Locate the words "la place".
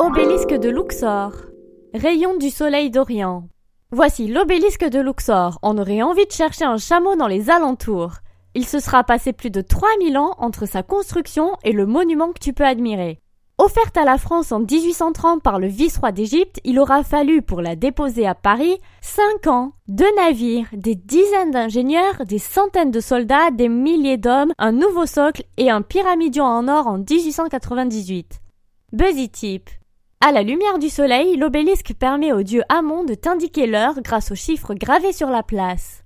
35.30-35.96